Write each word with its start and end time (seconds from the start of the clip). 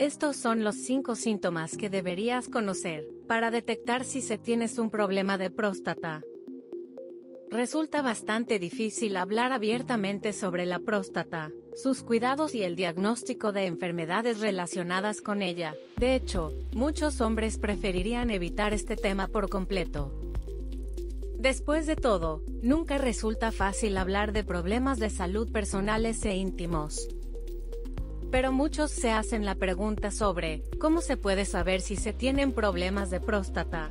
Estos 0.00 0.36
son 0.36 0.64
los 0.64 0.76
5 0.76 1.14
síntomas 1.14 1.76
que 1.76 1.90
deberías 1.90 2.48
conocer 2.48 3.06
para 3.28 3.50
detectar 3.50 4.04
si 4.04 4.22
se 4.22 4.38
tienes 4.38 4.78
un 4.78 4.88
problema 4.88 5.36
de 5.36 5.50
próstata. 5.50 6.22
Resulta 7.50 8.00
bastante 8.00 8.58
difícil 8.58 9.18
hablar 9.18 9.52
abiertamente 9.52 10.32
sobre 10.32 10.64
la 10.64 10.78
próstata, 10.78 11.52
sus 11.76 12.02
cuidados 12.02 12.54
y 12.54 12.62
el 12.62 12.76
diagnóstico 12.76 13.52
de 13.52 13.66
enfermedades 13.66 14.40
relacionadas 14.40 15.20
con 15.20 15.42
ella. 15.42 15.74
De 15.98 16.14
hecho, 16.14 16.50
muchos 16.72 17.20
hombres 17.20 17.58
preferirían 17.58 18.30
evitar 18.30 18.72
este 18.72 18.96
tema 18.96 19.26
por 19.28 19.50
completo. 19.50 20.14
Después 21.38 21.86
de 21.86 21.96
todo, 21.96 22.42
nunca 22.62 22.96
resulta 22.96 23.52
fácil 23.52 23.98
hablar 23.98 24.32
de 24.32 24.44
problemas 24.44 24.98
de 24.98 25.10
salud 25.10 25.52
personales 25.52 26.24
e 26.24 26.36
íntimos. 26.36 27.06
Pero 28.30 28.52
muchos 28.52 28.90
se 28.90 29.10
hacen 29.10 29.44
la 29.44 29.56
pregunta 29.56 30.10
sobre, 30.10 30.62
¿cómo 30.78 31.00
se 31.00 31.16
puede 31.16 31.44
saber 31.44 31.80
si 31.80 31.96
se 31.96 32.12
tienen 32.12 32.52
problemas 32.52 33.10
de 33.10 33.20
próstata? 33.20 33.90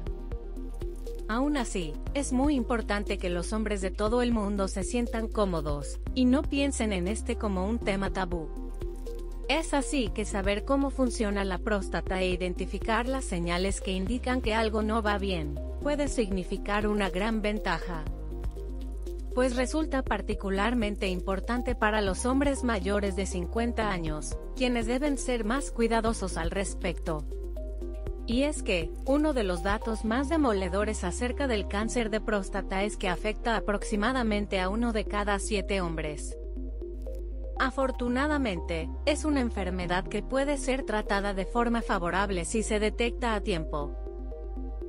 Aún 1.27 1.57
así, 1.57 1.93
es 2.13 2.31
muy 2.31 2.55
importante 2.55 3.17
que 3.17 3.29
los 3.29 3.53
hombres 3.53 3.81
de 3.81 3.91
todo 3.91 4.21
el 4.21 4.31
mundo 4.31 4.67
se 4.67 4.83
sientan 4.83 5.27
cómodos, 5.27 5.99
y 6.15 6.25
no 6.25 6.41
piensen 6.41 6.93
en 6.93 7.07
este 7.07 7.35
como 7.35 7.67
un 7.67 7.79
tema 7.79 8.11
tabú. 8.11 8.47
Es 9.49 9.73
así 9.73 10.09
que 10.09 10.25
saber 10.25 10.63
cómo 10.63 10.89
funciona 10.89 11.43
la 11.43 11.57
próstata 11.57 12.21
e 12.21 12.29
identificar 12.29 13.07
las 13.07 13.25
señales 13.25 13.81
que 13.81 13.91
indican 13.91 14.41
que 14.41 14.53
algo 14.53 14.83
no 14.83 15.01
va 15.01 15.17
bien, 15.17 15.59
puede 15.81 16.07
significar 16.07 16.87
una 16.87 17.09
gran 17.09 17.41
ventaja 17.41 18.05
pues 19.33 19.55
resulta 19.55 20.03
particularmente 20.03 21.07
importante 21.07 21.75
para 21.75 22.01
los 22.01 22.25
hombres 22.25 22.63
mayores 22.63 23.15
de 23.15 23.25
50 23.25 23.89
años, 23.89 24.37
quienes 24.55 24.87
deben 24.87 25.17
ser 25.17 25.45
más 25.45 25.71
cuidadosos 25.71 26.37
al 26.37 26.51
respecto. 26.51 27.25
Y 28.25 28.43
es 28.43 28.61
que, 28.61 28.91
uno 29.05 29.33
de 29.33 29.43
los 29.43 29.63
datos 29.63 30.05
más 30.05 30.29
demoledores 30.29 31.03
acerca 31.03 31.47
del 31.47 31.67
cáncer 31.67 32.11
de 32.11 32.21
próstata 32.21 32.83
es 32.83 32.95
que 32.95 33.09
afecta 33.09 33.55
aproximadamente 33.55 34.59
a 34.59 34.69
uno 34.69 34.93
de 34.93 35.05
cada 35.05 35.39
siete 35.39 35.81
hombres. 35.81 36.37
Afortunadamente, 37.57 38.87
es 39.05 39.25
una 39.25 39.41
enfermedad 39.41 40.07
que 40.07 40.21
puede 40.21 40.57
ser 40.57 40.83
tratada 40.83 41.33
de 41.33 41.45
forma 41.45 41.81
favorable 41.81 42.45
si 42.45 42.61
se 42.61 42.79
detecta 42.79 43.33
a 43.33 43.41
tiempo. 43.41 43.95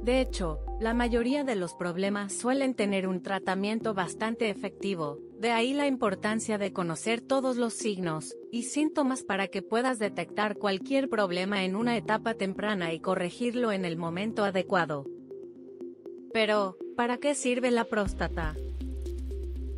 De 0.03 0.21
hecho, 0.21 0.61
la 0.81 0.95
mayoría 0.95 1.45
de 1.45 1.57
los 1.57 1.75
problemas 1.75 2.33
suelen 2.33 2.75
tener 2.75 3.07
un 3.07 3.23
tratamiento 3.23 3.93
bastante 3.93 4.49
efectivo, 4.49 5.19
de 5.39 5.51
ahí 5.51 5.75
la 5.75 5.87
importancia 5.87 6.57
de 6.57 6.73
conocer 6.73 7.21
todos 7.21 7.59
los 7.59 7.75
signos 7.75 8.35
y 8.51 8.63
síntomas 8.63 9.23
para 9.23 9.49
que 9.49 9.61
puedas 9.61 9.99
detectar 9.99 10.57
cualquier 10.57 11.11
problema 11.11 11.65
en 11.65 11.77
una 11.77 11.99
etapa 11.99 12.33
temprana 12.33 12.95
y 12.95 13.01
corregirlo 13.01 13.73
en 13.73 13.85
el 13.85 13.99
momento 13.99 14.43
adecuado. 14.43 15.05
Pero, 16.33 16.79
¿para 16.97 17.19
qué 17.19 17.35
sirve 17.35 17.71
la 17.71 17.85
próstata? 17.85 18.57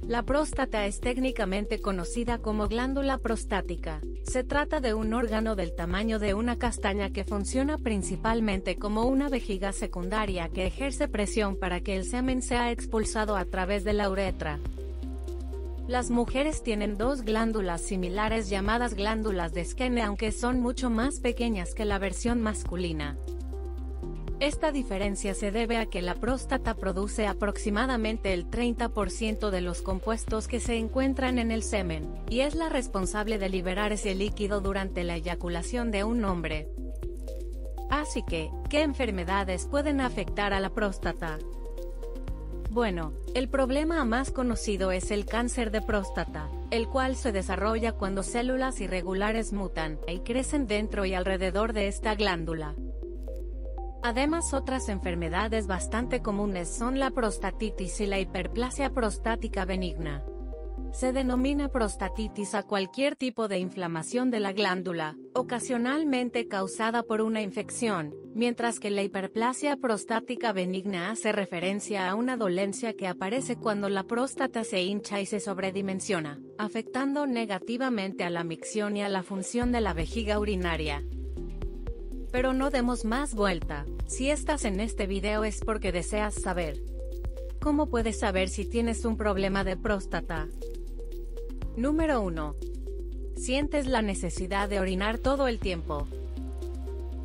La 0.07 0.23
próstata 0.23 0.87
es 0.87 1.01
técnicamente 1.01 1.81
conocida 1.81 2.39
como 2.39 2.69
glándula 2.69 3.19
prostática. 3.19 4.01
Se 4.23 4.45
trata 4.45 4.81
de 4.81 4.95
un 4.95 5.13
órgano 5.13 5.57
del 5.57 5.75
tamaño 5.75 6.19
de 6.19 6.35
una 6.35 6.57
castaña 6.59 7.11
que 7.11 7.25
funciona 7.25 7.77
principalmente 7.77 8.77
como 8.77 9.05
una 9.05 9.29
vejiga 9.29 9.73
secundaria 9.73 10.49
que 10.49 10.67
ejerce 10.67 11.09
presión 11.09 11.57
para 11.57 11.81
que 11.81 11.97
el 11.97 12.05
semen 12.05 12.41
sea 12.41 12.71
expulsado 12.71 13.37
a 13.37 13.45
través 13.45 13.85
de 13.85 13.93
la 13.93 14.09
uretra. 14.09 14.59
Las 15.89 16.11
mujeres 16.11 16.63
tienen 16.63 16.97
dos 16.97 17.23
glándulas 17.23 17.83
similares 17.83 18.49
llamadas 18.49 18.95
glándulas 18.95 19.53
de 19.53 19.65
Skene 19.65 20.03
aunque 20.03 20.31
son 20.31 20.61
mucho 20.61 20.89
más 20.89 21.19
pequeñas 21.19 21.75
que 21.75 21.85
la 21.85 21.99
versión 21.99 22.41
masculina. 22.41 23.17
Esta 24.43 24.73
diferencia 24.73 25.35
se 25.35 25.53
debe 25.53 25.77
a 25.77 25.87
que 25.87 26.03
la 26.03 26.17
próstata 26.17 26.75
produce 26.75 27.29
aproximadamente 27.29 28.33
el 28.35 28.51
30% 28.51 29.51
de 29.51 29.61
los 29.61 29.83
compuestos 29.83 30.49
que 30.49 30.59
se 30.59 30.75
encuentran 30.75 31.39
en 31.39 31.53
el 31.53 31.63
semen, 31.63 32.13
y 32.29 32.41
es 32.41 32.57
la 32.57 32.69
responsable 32.69 33.39
de 33.39 33.49
liberar 33.49 33.93
ese 33.93 34.17
líquido 34.17 34.61
durante 34.61 35.05
la 35.05 35.15
eyaculación 35.15 35.93
de 35.93 36.03
un 36.03 36.25
hombre. 36.25 36.69
Así 37.89 38.25
que, 38.25 38.51
¿qué 38.69 38.83
enfermedades 38.83 39.67
pueden 39.67 40.01
afectar 40.01 40.53
a 40.53 40.59
la 40.59 40.71
próstata? 40.71 41.39
Bueno, 42.69 43.13
el 43.37 43.49
problema 43.49 44.05
más 44.05 44.33
conocido 44.33 44.91
es 44.91 45.13
el 45.13 45.25
cáncer 45.25 45.71
de 45.71 45.83
próstata, 45.83 46.51
el 46.73 46.89
cual 46.89 47.15
se 47.15 47.31
desarrolla 47.31 47.93
cuando 47.93 48.25
células 48.25 48.81
irregulares 48.81 49.53
mutan 49.53 50.01
y 50.09 50.19
crecen 50.19 50.67
dentro 50.67 51.05
y 51.05 51.15
alrededor 51.15 51.73
de 51.73 51.87
esta 51.87 52.17
glándula. 52.17 52.75
Además 54.03 54.53
otras 54.53 54.89
enfermedades 54.89 55.69
bastante 55.69 56.23
comunes 56.23 56.69
son 56.69 56.99
la 56.99 57.13
prostatitis 57.13 58.01
y 58.01 58.07
la 58.07 58.19
hiperplasia 58.19 58.91
prostática 58.91 59.65
benigna. 59.65 60.25
Se 60.93 61.13
denomina 61.13 61.69
prostatitis 61.69 62.55
a 62.55 62.65
cualquier 62.65 63.17
tipo 63.17 63.49
de 63.49 63.59
inflamación 63.59 64.31
de 64.31 64.41
la 64.41 64.53
glándula, 64.53 65.17
ocasionalmente 65.35 66.49
causada 66.49 67.03
por 67.05 67.23
una 67.23 67.41
infección, 67.41 68.13
mientras 68.35 68.79
que 68.79 68.91
la 68.91 69.03
hiperplasia 69.03 69.77
prostática 69.77 70.53
benigna 70.53 71.11
hace 71.11 71.33
referencia 71.33 72.11
a 72.11 72.15
una 72.15 72.37
dolencia 72.37 72.95
que 72.95 73.07
aparece 73.07 73.57
cuando 73.57 73.89
la 73.89 74.03
próstata 74.03 74.65
se 74.65 74.83
hincha 74.83 75.21
y 75.21 75.27
se 75.27 75.41
sobredimensiona, 75.41 76.41
afectando 76.59 77.27
negativamente 77.27 78.25
a 78.25 78.31
la 78.31 78.45
micción 78.45 78.97
y 78.97 79.03
a 79.03 79.09
la 79.09 79.23
función 79.23 79.73
de 79.73 79.81
la 79.81 79.95
vejiga 79.95 80.39
urinaria. 80.39 81.03
Pero 82.33 82.55
no 82.55 82.71
demos 82.71 83.05
más 83.05 83.35
vuelta, 83.35 83.85
si 84.07 84.31
estás 84.31 84.65
en 84.65 84.81
este 84.81 85.07
video 85.07 85.45
es 85.45 85.61
porque 85.61 85.93
deseas 85.93 86.35
saber. 86.35 86.83
¿Cómo 87.61 87.91
puedes 87.91 88.19
saber 88.19 88.49
si 88.49 88.65
tienes 88.65 89.05
un 89.05 89.17
problema 89.17 89.63
de 89.63 89.77
próstata? 89.77 90.49
Número 91.77 92.23
1. 92.23 92.57
Sientes 93.37 93.87
la 93.87 94.03
necesidad 94.03 94.69
de 94.69 94.81
orinar 94.81 95.19
todo 95.19 95.47
el 95.47 95.59
tiempo. 95.59 96.09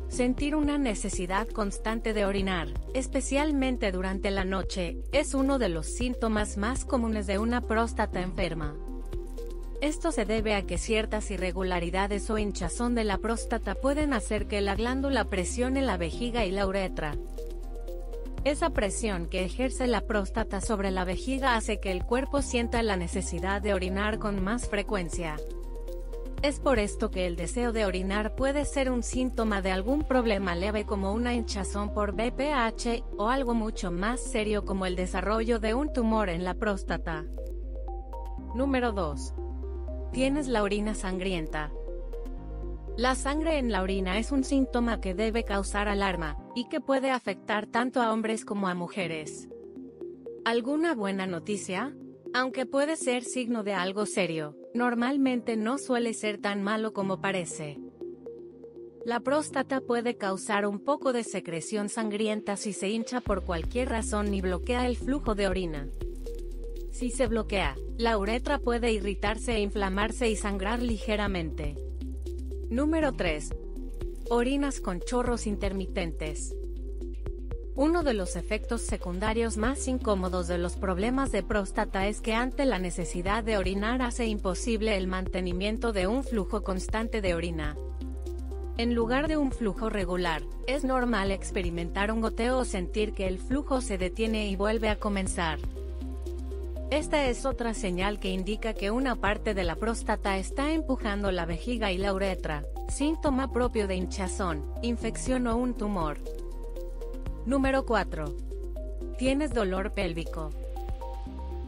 Sentir 0.08 0.54
una 0.54 0.78
necesidad 0.78 1.48
constante 1.48 2.12
de 2.12 2.24
orinar, 2.24 2.68
especialmente 2.94 3.92
durante 3.92 4.30
la 4.30 4.44
noche, 4.44 4.98
es 5.12 5.34
uno 5.34 5.58
de 5.58 5.70
los 5.70 5.86
síntomas 5.86 6.56
más 6.56 6.84
comunes 6.84 7.26
de 7.26 7.38
una 7.38 7.62
próstata 7.62 8.20
enferma. 8.20 8.74
Esto 9.80 10.10
se 10.10 10.24
debe 10.24 10.54
a 10.56 10.62
que 10.62 10.76
ciertas 10.76 11.30
irregularidades 11.30 12.28
o 12.30 12.38
hinchazón 12.38 12.96
de 12.96 13.04
la 13.04 13.18
próstata 13.18 13.76
pueden 13.76 14.12
hacer 14.12 14.48
que 14.48 14.60
la 14.60 14.74
glándula 14.74 15.24
presione 15.24 15.82
la 15.82 15.96
vejiga 15.96 16.44
y 16.44 16.50
la 16.50 16.66
uretra. 16.66 17.14
Esa 18.42 18.70
presión 18.70 19.26
que 19.26 19.44
ejerce 19.44 19.86
la 19.86 20.00
próstata 20.00 20.60
sobre 20.60 20.90
la 20.90 21.04
vejiga 21.04 21.54
hace 21.54 21.78
que 21.78 21.92
el 21.92 22.04
cuerpo 22.04 22.42
sienta 22.42 22.82
la 22.82 22.96
necesidad 22.96 23.62
de 23.62 23.72
orinar 23.72 24.18
con 24.18 24.42
más 24.42 24.68
frecuencia. 24.68 25.36
Es 26.42 26.58
por 26.58 26.80
esto 26.80 27.10
que 27.10 27.26
el 27.26 27.36
deseo 27.36 27.72
de 27.72 27.84
orinar 27.84 28.34
puede 28.34 28.64
ser 28.64 28.90
un 28.90 29.02
síntoma 29.02 29.62
de 29.62 29.70
algún 29.70 30.02
problema 30.02 30.56
leve 30.56 30.86
como 30.86 31.12
una 31.12 31.34
hinchazón 31.34 31.92
por 31.92 32.12
BPH, 32.12 33.04
o 33.16 33.28
algo 33.28 33.54
mucho 33.54 33.90
más 33.90 34.20
serio 34.20 34.64
como 34.64 34.86
el 34.86 34.96
desarrollo 34.96 35.60
de 35.60 35.74
un 35.74 35.92
tumor 35.92 36.28
en 36.28 36.44
la 36.44 36.54
próstata. 36.54 37.24
Número 38.54 38.92
2. 38.92 39.34
Tienes 40.12 40.48
la 40.48 40.62
orina 40.62 40.94
sangrienta. 40.94 41.70
La 42.96 43.14
sangre 43.14 43.58
en 43.58 43.70
la 43.70 43.82
orina 43.82 44.18
es 44.18 44.32
un 44.32 44.42
síntoma 44.42 45.00
que 45.00 45.14
debe 45.14 45.44
causar 45.44 45.86
alarma, 45.88 46.36
y 46.54 46.68
que 46.68 46.80
puede 46.80 47.10
afectar 47.10 47.66
tanto 47.66 48.02
a 48.02 48.12
hombres 48.12 48.44
como 48.44 48.68
a 48.68 48.74
mujeres. 48.74 49.48
¿Alguna 50.44 50.94
buena 50.94 51.26
noticia? 51.26 51.94
Aunque 52.34 52.66
puede 52.66 52.96
ser 52.96 53.22
signo 53.22 53.62
de 53.62 53.74
algo 53.74 54.06
serio, 54.06 54.56
normalmente 54.74 55.56
no 55.56 55.78
suele 55.78 56.14
ser 56.14 56.38
tan 56.38 56.62
malo 56.62 56.92
como 56.92 57.20
parece. 57.20 57.78
La 59.04 59.20
próstata 59.20 59.80
puede 59.80 60.16
causar 60.16 60.66
un 60.66 60.80
poco 60.80 61.12
de 61.12 61.22
secreción 61.22 61.88
sangrienta 61.88 62.56
si 62.56 62.72
se 62.72 62.88
hincha 62.88 63.20
por 63.20 63.44
cualquier 63.44 63.88
razón 63.88 64.34
y 64.34 64.40
bloquea 64.40 64.86
el 64.86 64.96
flujo 64.96 65.34
de 65.34 65.46
orina. 65.48 65.88
Si 66.98 67.12
se 67.12 67.28
bloquea, 67.28 67.76
la 67.96 68.18
uretra 68.18 68.58
puede 68.58 68.90
irritarse 68.90 69.54
e 69.54 69.60
inflamarse 69.60 70.28
y 70.28 70.34
sangrar 70.34 70.82
ligeramente. 70.82 71.76
Número 72.70 73.12
3. 73.12 73.50
Orinas 74.30 74.80
con 74.80 74.98
chorros 74.98 75.46
intermitentes. 75.46 76.56
Uno 77.76 78.02
de 78.02 78.14
los 78.14 78.34
efectos 78.34 78.82
secundarios 78.82 79.56
más 79.58 79.86
incómodos 79.86 80.48
de 80.48 80.58
los 80.58 80.74
problemas 80.74 81.30
de 81.30 81.44
próstata 81.44 82.08
es 82.08 82.20
que 82.20 82.34
ante 82.34 82.64
la 82.64 82.80
necesidad 82.80 83.44
de 83.44 83.58
orinar 83.58 84.02
hace 84.02 84.26
imposible 84.26 84.96
el 84.96 85.06
mantenimiento 85.06 85.92
de 85.92 86.08
un 86.08 86.24
flujo 86.24 86.64
constante 86.64 87.20
de 87.20 87.36
orina. 87.36 87.76
En 88.76 88.96
lugar 88.96 89.28
de 89.28 89.36
un 89.36 89.52
flujo 89.52 89.88
regular, 89.88 90.42
es 90.66 90.82
normal 90.82 91.30
experimentar 91.30 92.10
un 92.10 92.20
goteo 92.22 92.58
o 92.58 92.64
sentir 92.64 93.12
que 93.12 93.28
el 93.28 93.38
flujo 93.38 93.82
se 93.82 93.98
detiene 93.98 94.48
y 94.48 94.56
vuelve 94.56 94.88
a 94.88 94.98
comenzar. 94.98 95.60
Esta 96.90 97.26
es 97.26 97.44
otra 97.44 97.74
señal 97.74 98.18
que 98.18 98.30
indica 98.30 98.72
que 98.72 98.90
una 98.90 99.14
parte 99.14 99.52
de 99.52 99.62
la 99.62 99.76
próstata 99.76 100.38
está 100.38 100.72
empujando 100.72 101.30
la 101.30 101.44
vejiga 101.44 101.92
y 101.92 101.98
la 101.98 102.14
uretra, 102.14 102.64
síntoma 102.88 103.52
propio 103.52 103.86
de 103.86 103.96
hinchazón, 103.96 104.64
infección 104.80 105.46
o 105.48 105.56
un 105.58 105.74
tumor. 105.74 106.16
Número 107.44 107.84
4. 107.84 108.34
Tienes 109.18 109.52
dolor 109.52 109.92
pélvico. 109.92 110.48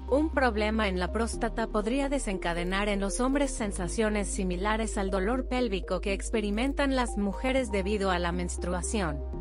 Un 0.08 0.30
problema 0.30 0.88
en 0.88 0.98
la 0.98 1.12
próstata 1.12 1.66
podría 1.66 2.08
desencadenar 2.08 2.88
en 2.88 3.00
los 3.00 3.20
hombres 3.20 3.50
sensaciones 3.50 4.26
similares 4.26 4.96
al 4.96 5.10
dolor 5.10 5.48
pélvico 5.48 6.00
que 6.00 6.14
experimentan 6.14 6.96
las 6.96 7.18
mujeres 7.18 7.70
debido 7.70 8.10
a 8.10 8.18
la 8.18 8.32
menstruación. 8.32 9.39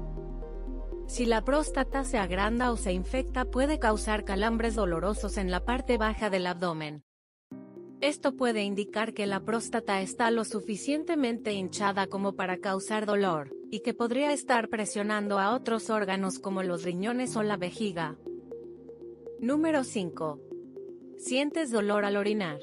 Si 1.09 1.25
la 1.25 1.43
próstata 1.43 2.03
se 2.03 2.19
agranda 2.19 2.71
o 2.71 2.77
se 2.77 2.93
infecta 2.93 3.43
puede 3.43 3.79
causar 3.79 4.25
calambres 4.25 4.75
dolorosos 4.75 5.37
en 5.37 5.49
la 5.49 5.65
parte 5.65 5.97
baja 5.97 6.29
del 6.29 6.45
abdomen. 6.45 7.03
Esto 7.99 8.35
puede 8.35 8.61
indicar 8.61 9.15
que 9.15 9.25
la 9.25 9.39
próstata 9.39 10.01
está 10.01 10.29
lo 10.29 10.45
suficientemente 10.45 11.51
hinchada 11.51 12.05
como 12.05 12.35
para 12.35 12.59
causar 12.59 13.07
dolor, 13.07 13.49
y 13.71 13.79
que 13.79 13.95
podría 13.95 14.31
estar 14.33 14.69
presionando 14.69 15.39
a 15.39 15.55
otros 15.55 15.89
órganos 15.89 16.37
como 16.37 16.61
los 16.61 16.83
riñones 16.83 17.35
o 17.35 17.41
la 17.41 17.57
vejiga. 17.57 18.15
Número 19.39 19.83
5. 19.83 20.39
Sientes 21.17 21.71
dolor 21.71 22.05
al 22.05 22.17
orinar. 22.17 22.59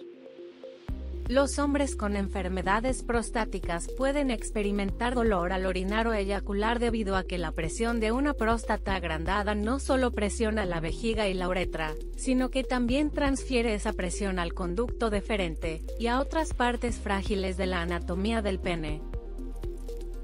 Los 1.28 1.58
hombres 1.58 1.96
con 1.96 2.14
enfermedades 2.14 3.02
prostáticas 3.02 3.88
pueden 3.98 4.30
experimentar 4.30 5.16
dolor 5.16 5.52
al 5.52 5.66
orinar 5.66 6.06
o 6.06 6.12
eyacular 6.12 6.78
debido 6.78 7.16
a 7.16 7.24
que 7.24 7.36
la 7.36 7.50
presión 7.50 7.98
de 7.98 8.12
una 8.12 8.32
próstata 8.34 8.94
agrandada 8.94 9.56
no 9.56 9.80
solo 9.80 10.12
presiona 10.12 10.64
la 10.66 10.78
vejiga 10.78 11.26
y 11.26 11.34
la 11.34 11.48
uretra, 11.48 11.94
sino 12.16 12.50
que 12.50 12.62
también 12.62 13.10
transfiere 13.10 13.74
esa 13.74 13.92
presión 13.92 14.38
al 14.38 14.54
conducto 14.54 15.10
deferente, 15.10 15.82
y 15.98 16.06
a 16.06 16.20
otras 16.20 16.54
partes 16.54 17.00
frágiles 17.00 17.56
de 17.56 17.66
la 17.66 17.80
anatomía 17.80 18.40
del 18.40 18.60
pene. 18.60 19.02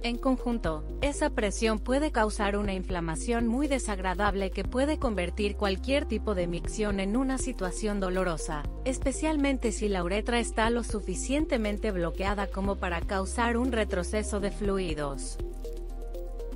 En 0.04 0.19
conjunto, 0.19 0.82
esa 1.00 1.31
presión 1.31 1.78
puede 1.78 2.10
causar 2.10 2.56
una 2.56 2.75
inflamación 2.75 3.46
muy 3.46 3.69
desagradable 3.69 4.50
que 4.50 4.64
puede 4.64 4.99
convertir 4.99 5.54
cualquier 5.54 6.06
tipo 6.06 6.34
de 6.34 6.49
micción 6.49 6.99
en 6.99 7.16
una 7.16 7.38
situación 7.38 8.00
dolorosa, 8.00 8.64
especialmente 8.84 9.70
si 9.70 9.88
la 9.88 10.02
uretra 10.02 10.40
está 10.40 10.70
lo 10.70 10.82
suficientemente 10.82 11.93
bloqueada 11.93 12.49
como 12.49 12.78
para 12.78 13.00
causar 13.00 13.56
un 13.56 13.70
retroceso 13.70 14.40
de 14.40 14.50
fluidos. 14.50 15.38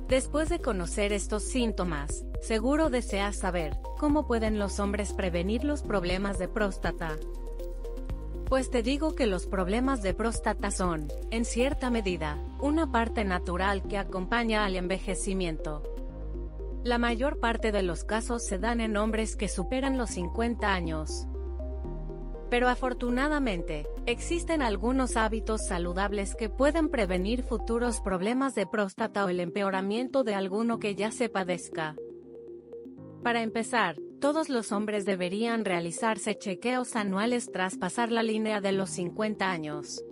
Después 0.09 0.49
de 0.49 0.59
conocer 0.59 1.13
estos 1.13 1.43
síntomas, 1.43 2.25
seguro 2.41 2.89
deseas 2.89 3.37
saber 3.37 3.77
cómo 3.97 4.27
pueden 4.27 4.59
los 4.59 4.81
hombres 4.81 5.13
prevenir 5.13 5.63
los 5.63 5.83
problemas 5.83 6.37
de 6.37 6.49
próstata. 6.49 7.15
Pues 8.47 8.69
te 8.69 8.81
digo 8.81 9.13
que 9.13 9.25
los 9.25 9.45
problemas 9.45 10.01
de 10.01 10.13
próstata 10.13 10.71
son, 10.71 11.09
en 11.31 11.43
cierta 11.43 11.89
medida, 11.89 12.41
una 12.61 12.89
parte 12.89 13.25
natural 13.25 13.83
que 13.83 13.97
acompaña 13.97 14.63
al 14.63 14.77
envejecimiento. 14.77 15.83
La 16.85 16.97
mayor 16.97 17.41
parte 17.41 17.73
de 17.73 17.83
los 17.83 18.05
casos 18.05 18.45
se 18.45 18.57
dan 18.57 18.79
en 18.79 18.95
hombres 18.95 19.35
que 19.35 19.49
superan 19.49 19.97
los 19.97 20.11
50 20.11 20.73
años. 20.73 21.27
Pero 22.49 22.69
afortunadamente, 22.69 23.85
existen 24.05 24.61
algunos 24.61 25.17
hábitos 25.17 25.67
saludables 25.67 26.33
que 26.33 26.47
pueden 26.47 26.87
prevenir 26.87 27.43
futuros 27.43 27.99
problemas 27.99 28.55
de 28.55 28.65
próstata 28.65 29.25
o 29.25 29.29
el 29.29 29.41
empeoramiento 29.41 30.23
de 30.23 30.35
alguno 30.35 30.79
que 30.79 30.95
ya 30.95 31.11
se 31.11 31.27
padezca. 31.27 31.97
Para 33.23 33.41
empezar, 33.41 33.97
todos 34.19 34.49
los 34.49 34.71
hombres 34.71 35.05
deberían 35.05 35.63
realizarse 35.63 36.37
chequeos 36.37 36.95
anuales 36.95 37.51
tras 37.51 37.77
pasar 37.77 38.11
la 38.11 38.23
línea 38.23 38.61
de 38.61 38.71
los 38.71 38.89
50 38.91 39.49
años. 39.49 40.03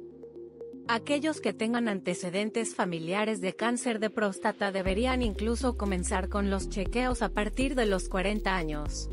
Aquellos 0.88 1.42
que 1.42 1.54
tengan 1.54 1.88
antecedentes 1.88 2.76
familiares 2.76 3.42
de 3.42 3.56
cáncer 3.56 4.00
de 4.00 4.12
próstata 4.12 4.72
deberían 4.72 5.24
incluso 5.24 5.78
comenzar 5.78 6.30
con 6.30 6.52
los 6.52 6.70
chequeos 6.70 7.24
a 7.24 7.30
partir 7.30 7.74
de 7.74 7.88
los 7.88 8.08
40 8.08 8.56
años. 8.56 9.10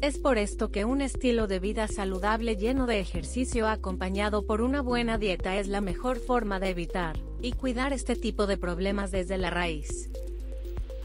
Es 0.00 0.18
por 0.18 0.38
esto 0.38 0.72
que 0.72 0.84
un 0.84 1.00
estilo 1.00 1.46
de 1.46 1.60
vida 1.60 1.86
saludable 1.86 2.56
lleno 2.56 2.86
de 2.86 2.98
ejercicio 2.98 3.68
acompañado 3.68 4.44
por 4.44 4.60
una 4.60 4.82
buena 4.82 5.16
dieta 5.16 5.56
es 5.56 5.68
la 5.68 5.80
mejor 5.80 6.18
forma 6.18 6.58
de 6.58 6.70
evitar 6.70 7.16
y 7.40 7.52
cuidar 7.52 7.92
este 7.92 8.16
tipo 8.16 8.46
de 8.46 8.58
problemas 8.58 9.12
desde 9.12 9.38
la 9.38 9.50
raíz. 9.50 10.10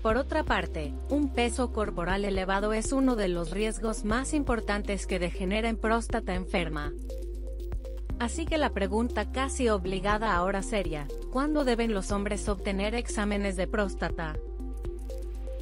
Por 0.01 0.15
otra 0.15 0.43
parte, 0.43 0.93
un 1.09 1.33
peso 1.33 1.73
corporal 1.73 2.23
elevado 2.23 2.71
es 2.71 2.93
uno 2.93 3.17
de 3.17 3.27
los 3.27 3.51
riesgos 3.51 4.05
más 4.05 4.33
importantes 4.33 5.05
que 5.05 5.19
degenera 5.19 5.67
en 5.67 5.75
próstata 5.75 6.35
enferma. 6.35 6.93
Así 8.17 8.45
que 8.45 8.57
la 8.57 8.69
pregunta 8.69 9.31
casi 9.31 9.67
obligada 9.67 10.35
ahora 10.35 10.61
sería, 10.63 11.07
¿cuándo 11.31 11.65
deben 11.65 11.93
los 11.93 12.11
hombres 12.11 12.47
obtener 12.47 12.95
exámenes 12.95 13.57
de 13.57 13.67
próstata? 13.67 14.37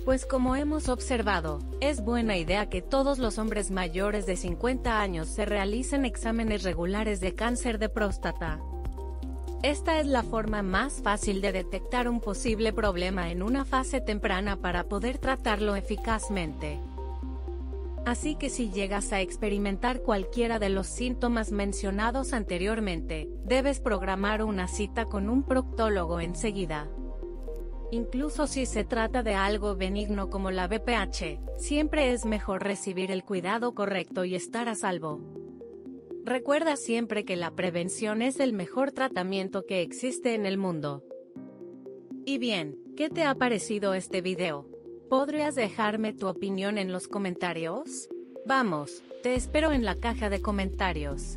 Pues 0.06 0.26
como 0.26 0.56
hemos 0.56 0.88
observado, 0.88 1.60
es 1.82 2.02
buena 2.02 2.38
idea 2.38 2.70
que 2.70 2.82
todos 2.82 3.18
los 3.18 3.40
hombres 3.40 3.72
mayores 3.72 4.26
de 4.26 4.38
50 4.38 5.02
años 5.02 5.28
se 5.28 5.46
realicen 5.46 6.06
exámenes 6.06 6.64
regulares 6.64 7.20
de 7.20 7.36
cáncer 7.36 7.78
de 7.78 7.90
próstata. 7.90 8.60
Esta 9.64 10.00
es 10.00 10.06
la 10.06 10.22
forma 10.22 10.62
más 10.62 11.02
fácil 11.02 11.42
de 11.42 11.52
detectar 11.52 12.08
un 12.08 12.22
posible 12.22 12.74
problema 12.74 13.32
en 13.32 13.42
una 13.42 13.66
fase 13.66 14.02
temprana 14.02 14.58
para 14.58 14.84
poder 14.84 15.18
tratarlo 15.18 15.76
eficazmente. 15.76 16.80
Así 18.06 18.36
que 18.36 18.50
si 18.50 18.70
llegas 18.70 19.12
a 19.12 19.20
experimentar 19.20 20.02
cualquiera 20.02 20.60
de 20.60 20.70
los 20.70 20.86
síntomas 20.88 21.52
mencionados 21.52 22.34
anteriormente, 22.34 23.30
debes 23.44 23.80
programar 23.80 24.44
una 24.44 24.68
cita 24.68 25.06
con 25.06 25.28
un 25.28 25.44
proctólogo 25.44 26.22
enseguida. 26.22 26.88
Incluso 27.92 28.46
si 28.48 28.66
se 28.66 28.84
trata 28.84 29.24
de 29.24 29.34
algo 29.34 29.76
benigno 29.76 30.30
como 30.30 30.52
la 30.52 30.68
BPH, 30.68 31.40
siempre 31.58 32.12
es 32.12 32.26
mejor 32.26 32.64
recibir 32.64 33.12
el 33.12 33.24
cuidado 33.24 33.74
correcto 33.74 34.24
y 34.24 34.36
estar 34.36 34.70
a 34.70 34.76
salvo. 34.76 35.47
Recuerda 36.28 36.76
siempre 36.76 37.24
que 37.24 37.38
la 37.38 37.56
prevención 37.56 38.22
es 38.22 38.42
el 38.42 38.52
mejor 38.52 38.92
tratamiento 38.92 39.66
que 39.66 39.82
existe 39.82 40.34
en 40.34 40.46
el 40.46 40.58
mundo. 40.58 41.06
Y 42.26 42.38
bien, 42.38 42.78
¿qué 42.98 43.10
te 43.10 43.24
ha 43.24 43.34
parecido 43.36 43.94
este 43.94 44.20
video? 44.20 44.68
¿Podrías 45.10 45.56
dejarme 45.56 46.12
tu 46.12 46.28
opinión 46.28 46.78
en 46.78 46.92
los 46.92 47.08
comentarios? 47.08 48.10
Vamos, 48.46 49.04
te 49.24 49.36
espero 49.36 49.72
en 49.72 49.86
la 49.86 49.96
caja 49.96 50.30
de 50.30 50.42
comentarios. 50.42 51.36